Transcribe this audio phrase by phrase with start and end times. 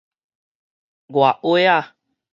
[1.09, 1.95] 外挖仔